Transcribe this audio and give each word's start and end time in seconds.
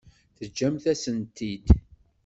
Teǧǧamt-asen-t-id. 0.37 1.65